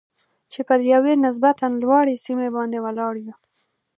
چې 0.51 0.59
پر 0.67 0.79
یوې 0.93 1.13
نسبتاً 1.25 1.67
لوړې 1.81 2.15
سیمې 2.25 2.49
باندې 2.55 2.77
ولاړ 2.85 3.13
یو. 3.25 3.35